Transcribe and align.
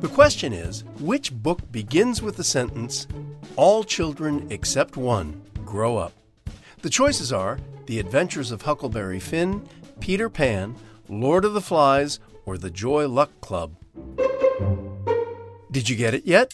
The 0.00 0.10
question 0.12 0.52
is 0.52 0.84
which 1.00 1.32
book 1.32 1.72
begins 1.72 2.20
with 2.20 2.36
the 2.36 2.44
sentence, 2.44 3.06
All 3.56 3.84
children 3.84 4.46
except 4.50 4.96
one 4.96 5.42
grow 5.64 5.96
up? 5.96 6.12
The 6.82 6.90
choices 6.90 7.32
are 7.32 7.58
The 7.86 7.98
Adventures 7.98 8.50
of 8.50 8.62
Huckleberry 8.62 9.20
Finn, 9.20 9.66
Peter 10.00 10.28
Pan, 10.28 10.76
Lord 11.08 11.44
of 11.44 11.54
the 11.54 11.60
Flies, 11.60 12.20
or 12.44 12.58
The 12.58 12.70
Joy 12.70 13.08
Luck 13.08 13.40
Club. 13.40 13.76
Did 15.70 15.88
you 15.88 15.96
get 15.96 16.12
it 16.12 16.26
yet? 16.26 16.52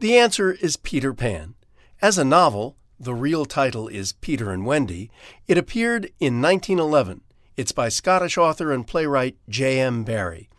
The 0.00 0.16
answer 0.16 0.52
is 0.52 0.76
Peter 0.76 1.12
Pan. 1.12 1.54
As 2.00 2.16
a 2.16 2.24
novel, 2.24 2.76
the 2.98 3.14
real 3.14 3.44
title 3.44 3.88
is 3.88 4.12
Peter 4.12 4.50
and 4.50 4.64
Wendy. 4.64 5.10
It 5.46 5.58
appeared 5.58 6.06
in 6.20 6.40
1911. 6.40 7.20
It's 7.56 7.72
by 7.72 7.88
Scottish 7.88 8.36
author 8.36 8.70
and 8.70 8.86
playwright 8.86 9.38
J.M. 9.48 10.04
Barrie. 10.04 10.50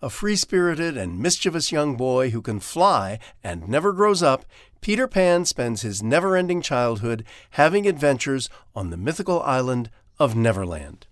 A 0.00 0.08
free 0.08 0.36
spirited 0.36 0.96
and 0.96 1.18
mischievous 1.18 1.70
young 1.70 1.96
boy 1.96 2.30
who 2.30 2.40
can 2.40 2.60
fly 2.60 3.18
and 3.44 3.68
never 3.68 3.92
grows 3.92 4.22
up, 4.22 4.46
Peter 4.80 5.06
Pan 5.06 5.44
spends 5.44 5.82
his 5.82 6.02
never 6.02 6.34
ending 6.34 6.62
childhood 6.62 7.24
having 7.50 7.86
adventures 7.86 8.48
on 8.74 8.88
the 8.88 8.96
mythical 8.96 9.42
island 9.42 9.90
of 10.18 10.34
Neverland. 10.34 11.06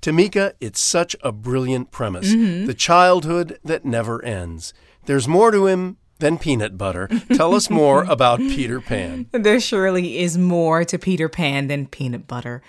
Tamika, 0.00 0.52
it's 0.60 0.80
such 0.80 1.16
a 1.24 1.32
brilliant 1.32 1.90
premise. 1.90 2.32
Mm-hmm. 2.32 2.66
The 2.66 2.74
childhood 2.74 3.58
that 3.64 3.84
never 3.84 4.24
ends. 4.24 4.72
There's 5.06 5.26
more 5.26 5.50
to 5.50 5.66
him 5.66 5.96
than 6.18 6.38
peanut 6.38 6.78
butter. 6.78 7.08
Tell 7.34 7.54
us 7.54 7.68
more 7.68 8.04
about 8.08 8.38
Peter 8.38 8.80
Pan. 8.80 9.26
There 9.32 9.60
surely 9.60 10.18
is 10.18 10.38
more 10.38 10.84
to 10.84 10.98
Peter 10.98 11.28
Pan 11.28 11.66
than 11.66 11.86
peanut 11.86 12.26
butter. 12.26 12.62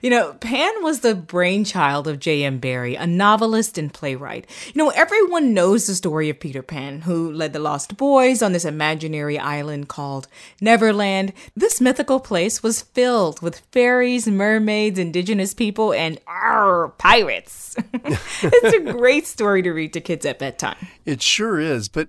You 0.00 0.10
know, 0.10 0.34
Pan 0.34 0.72
was 0.82 1.00
the 1.00 1.14
brainchild 1.14 2.08
of 2.08 2.18
J.M. 2.18 2.58
Barrie, 2.58 2.94
a 2.94 3.06
novelist 3.06 3.76
and 3.76 3.92
playwright. 3.92 4.46
You 4.72 4.82
know, 4.82 4.90
everyone 4.90 5.54
knows 5.54 5.86
the 5.86 5.94
story 5.94 6.30
of 6.30 6.40
Peter 6.40 6.62
Pan, 6.62 7.02
who 7.02 7.30
led 7.30 7.52
the 7.52 7.58
Lost 7.58 7.96
Boys 7.96 8.42
on 8.42 8.52
this 8.52 8.64
imaginary 8.64 9.38
island 9.38 9.88
called 9.88 10.28
Neverland. 10.60 11.32
This 11.54 11.80
mythical 11.80 12.20
place 12.20 12.62
was 12.62 12.82
filled 12.82 13.42
with 13.42 13.60
fairies, 13.72 14.26
mermaids, 14.26 14.98
indigenous 14.98 15.52
people, 15.52 15.92
and 15.92 16.18
arr, 16.26 16.88
pirates. 16.98 17.76
it's 17.94 18.74
a 18.74 18.92
great 18.92 19.26
story 19.26 19.62
to 19.62 19.72
read 19.72 19.92
to 19.92 20.00
kids 20.00 20.24
at 20.24 20.38
bedtime. 20.38 20.76
It 21.04 21.20
sure 21.20 21.60
is, 21.60 21.88
but 21.88 22.08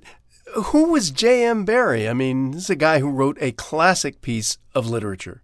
who 0.56 0.92
was 0.92 1.12
J.M. 1.12 1.66
Barrie? 1.66 2.08
I 2.08 2.14
mean, 2.14 2.52
this 2.52 2.64
is 2.64 2.70
a 2.70 2.76
guy 2.76 3.00
who 3.00 3.10
wrote 3.10 3.38
a 3.40 3.52
classic 3.52 4.22
piece 4.22 4.58
of 4.74 4.90
literature. 4.90 5.42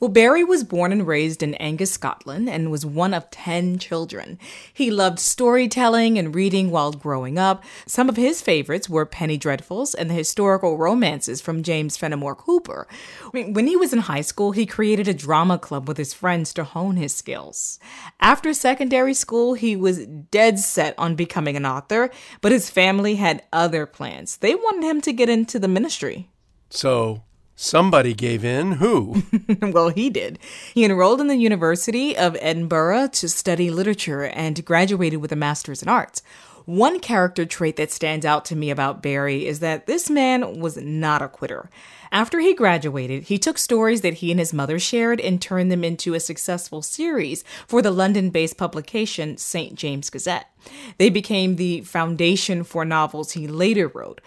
Well, 0.00 0.10
Barrie 0.10 0.44
was 0.44 0.64
born 0.64 0.92
and 0.92 1.06
raised 1.06 1.42
in 1.42 1.54
Angus, 1.54 1.92
Scotland, 1.92 2.48
and 2.48 2.70
was 2.70 2.86
one 2.86 3.14
of 3.14 3.30
10 3.30 3.78
children. 3.78 4.38
He 4.72 4.90
loved 4.90 5.18
storytelling 5.18 6.18
and 6.18 6.34
reading 6.34 6.70
while 6.70 6.92
growing 6.92 7.38
up. 7.38 7.64
Some 7.86 8.08
of 8.08 8.16
his 8.16 8.40
favorites 8.40 8.88
were 8.88 9.06
Penny 9.06 9.38
Dreadfuls 9.38 9.94
and 9.94 10.08
the 10.08 10.14
historical 10.14 10.76
romances 10.76 11.40
from 11.40 11.62
James 11.62 11.96
Fenimore 11.96 12.34
Cooper. 12.34 12.86
When 13.32 13.66
he 13.66 13.76
was 13.76 13.92
in 13.92 14.00
high 14.00 14.20
school, 14.20 14.52
he 14.52 14.66
created 14.66 15.08
a 15.08 15.14
drama 15.14 15.58
club 15.58 15.88
with 15.88 15.96
his 15.96 16.14
friends 16.14 16.52
to 16.54 16.64
hone 16.64 16.96
his 16.96 17.14
skills. 17.14 17.78
After 18.20 18.52
secondary 18.54 19.14
school, 19.14 19.54
he 19.54 19.76
was 19.76 20.06
dead 20.06 20.58
set 20.58 20.94
on 20.98 21.14
becoming 21.14 21.56
an 21.56 21.66
author, 21.66 22.10
but 22.40 22.52
his 22.52 22.70
family 22.70 23.16
had 23.16 23.42
other 23.52 23.86
plans. 23.86 24.36
They 24.36 24.54
wanted 24.54 24.84
him 24.84 25.00
to 25.02 25.12
get 25.12 25.28
into 25.28 25.58
the 25.58 25.68
ministry. 25.68 26.30
So, 26.70 27.22
somebody 27.58 28.14
gave 28.14 28.44
in. 28.44 28.72
Who? 28.72 29.24
well, 29.62 29.88
he 29.88 30.08
did. 30.08 30.38
He 30.72 30.84
enrolled 30.84 31.20
in 31.20 31.26
the 31.26 31.36
University 31.36 32.16
of 32.16 32.36
Edinburgh 32.40 33.08
to 33.14 33.28
study 33.28 33.70
literature 33.70 34.24
and 34.24 34.64
graduated 34.64 35.20
with 35.20 35.32
a 35.32 35.36
master's 35.36 35.82
in 35.82 35.88
arts. 35.88 36.22
One 36.64 37.00
character 37.00 37.46
trait 37.46 37.76
that 37.76 37.90
stands 37.90 38.26
out 38.26 38.44
to 38.46 38.56
me 38.56 38.70
about 38.70 39.02
Barrie 39.02 39.46
is 39.46 39.60
that 39.60 39.86
this 39.86 40.08
man 40.10 40.60
was 40.60 40.76
not 40.76 41.22
a 41.22 41.28
quitter. 41.28 41.70
After 42.12 42.40
he 42.40 42.54
graduated, 42.54 43.24
he 43.24 43.38
took 43.38 43.58
stories 43.58 44.02
that 44.02 44.14
he 44.14 44.30
and 44.30 44.38
his 44.38 44.52
mother 44.52 44.78
shared 44.78 45.20
and 45.20 45.40
turned 45.40 45.72
them 45.72 45.82
into 45.82 46.14
a 46.14 46.20
successful 46.20 46.82
series 46.82 47.42
for 47.66 47.82
the 47.82 47.90
London 47.90 48.30
based 48.30 48.56
publication 48.56 49.36
St. 49.36 49.74
James 49.74 50.10
Gazette. 50.10 50.50
They 50.98 51.08
became 51.08 51.56
the 51.56 51.80
foundation 51.82 52.64
for 52.64 52.84
novels 52.84 53.32
he 53.32 53.46
later 53.48 53.88
wrote. 53.88 54.20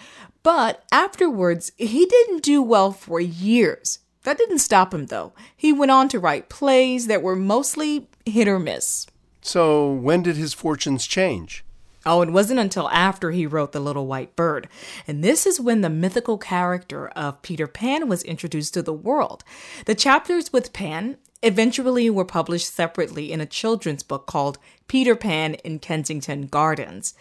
But 0.43 0.83
afterwards, 0.91 1.71
he 1.77 2.05
didn't 2.05 2.43
do 2.43 2.61
well 2.61 2.91
for 2.91 3.19
years. 3.19 3.99
That 4.23 4.37
didn't 4.37 4.59
stop 4.59 4.93
him, 4.93 5.07
though. 5.07 5.33
He 5.55 5.73
went 5.73 5.91
on 5.91 6.09
to 6.09 6.19
write 6.19 6.49
plays 6.49 7.07
that 7.07 7.23
were 7.23 7.35
mostly 7.35 8.07
hit 8.25 8.47
or 8.47 8.59
miss. 8.59 9.07
So, 9.41 9.91
when 9.91 10.21
did 10.21 10.35
his 10.35 10.53
fortunes 10.53 11.07
change? 11.07 11.63
Oh, 12.05 12.21
it 12.23 12.31
wasn't 12.31 12.59
until 12.59 12.89
after 12.89 13.29
he 13.31 13.45
wrote 13.45 13.73
The 13.73 13.79
Little 13.79 14.07
White 14.07 14.35
Bird. 14.35 14.67
And 15.07 15.23
this 15.23 15.45
is 15.45 15.59
when 15.59 15.81
the 15.81 15.89
mythical 15.89 16.37
character 16.39 17.09
of 17.09 17.41
Peter 17.43 17.67
Pan 17.67 18.07
was 18.07 18.23
introduced 18.23 18.73
to 18.73 18.81
the 18.81 18.93
world. 18.93 19.43
The 19.85 19.93
chapters 19.93 20.51
with 20.51 20.73
Pan 20.73 21.17
eventually 21.43 22.09
were 22.09 22.25
published 22.25 22.73
separately 22.73 23.31
in 23.31 23.41
a 23.41 23.45
children's 23.45 24.03
book 24.03 24.25
called 24.25 24.57
Peter 24.87 25.15
Pan 25.15 25.55
in 25.55 25.79
Kensington 25.79 26.47
Gardens. 26.47 27.13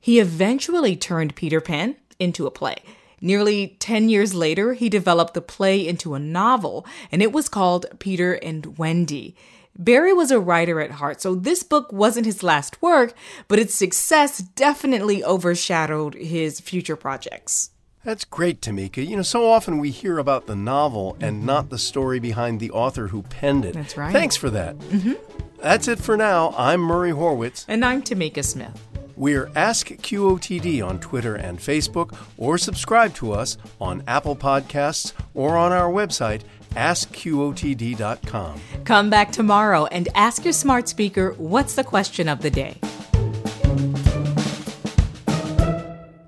He 0.00 0.18
eventually 0.18 0.96
turned 0.96 1.36
Peter 1.36 1.60
Pan 1.60 1.96
into 2.18 2.46
a 2.46 2.50
play. 2.50 2.76
Nearly 3.20 3.76
10 3.78 4.08
years 4.08 4.34
later, 4.34 4.74
he 4.74 4.88
developed 4.88 5.34
the 5.34 5.40
play 5.40 5.86
into 5.86 6.14
a 6.14 6.18
novel, 6.18 6.86
and 7.10 7.22
it 7.22 7.32
was 7.32 7.48
called 7.48 7.86
Peter 7.98 8.34
and 8.34 8.76
Wendy. 8.76 9.34
Barrie 9.76 10.12
was 10.12 10.30
a 10.30 10.38
writer 10.38 10.80
at 10.80 10.92
heart, 10.92 11.20
so 11.20 11.34
this 11.34 11.62
book 11.62 11.92
wasn't 11.92 12.26
his 12.26 12.42
last 12.42 12.80
work, 12.80 13.14
but 13.48 13.58
its 13.58 13.74
success 13.74 14.38
definitely 14.38 15.24
overshadowed 15.24 16.14
his 16.14 16.60
future 16.60 16.96
projects. 16.96 17.70
That's 18.04 18.24
great, 18.26 18.60
Tamika. 18.60 19.04
You 19.04 19.16
know, 19.16 19.22
so 19.22 19.50
often 19.50 19.78
we 19.78 19.90
hear 19.90 20.18
about 20.18 20.46
the 20.46 20.54
novel 20.54 21.16
and 21.20 21.44
not 21.44 21.70
the 21.70 21.78
story 21.78 22.20
behind 22.20 22.60
the 22.60 22.70
author 22.70 23.08
who 23.08 23.22
penned 23.22 23.64
it. 23.64 23.72
That's 23.72 23.96
right. 23.96 24.12
Thanks 24.12 24.36
for 24.36 24.50
that. 24.50 24.78
Mm-hmm. 24.78 25.14
That's 25.60 25.88
it 25.88 25.98
for 25.98 26.16
now. 26.16 26.54
I'm 26.58 26.80
Murray 26.80 27.12
Horwitz. 27.12 27.64
And 27.66 27.82
I'm 27.82 28.02
Tamika 28.02 28.44
Smith. 28.44 28.78
We're 29.16 29.50
Ask 29.54 29.88
QOTD 29.88 30.84
on 30.86 30.98
Twitter 30.98 31.36
and 31.36 31.58
Facebook, 31.58 32.16
or 32.36 32.58
subscribe 32.58 33.14
to 33.14 33.32
us 33.32 33.56
on 33.80 34.02
Apple 34.06 34.36
Podcasts 34.36 35.12
or 35.34 35.56
on 35.56 35.72
our 35.72 35.90
website, 35.90 36.42
AskQOTD.com. 36.72 38.60
Come 38.84 39.10
back 39.10 39.30
tomorrow 39.30 39.86
and 39.86 40.08
ask 40.14 40.44
your 40.44 40.52
smart 40.52 40.88
speaker 40.88 41.32
what's 41.38 41.74
the 41.74 41.84
question 41.84 42.28
of 42.28 42.42
the 42.42 42.50
day. 42.50 42.80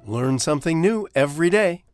Learn 0.06 0.38
something 0.38 0.80
new 0.80 1.08
every 1.14 1.50
day. 1.50 1.85